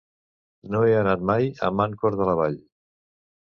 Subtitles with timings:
[0.75, 2.61] No he anat mai a Mancor de la Vall.